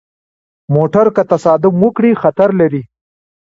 [0.75, 2.83] موټر که تصادم وکړي، خطر لري.